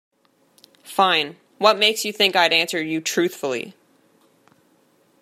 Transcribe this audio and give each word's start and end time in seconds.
Fine, 0.81 1.37
what 1.59 1.77
makes 1.77 2.03
you 2.05 2.11
think 2.11 2.35
I'd 2.35 2.53
answer 2.53 2.81
you 2.81 3.01
truthfully? 3.01 3.75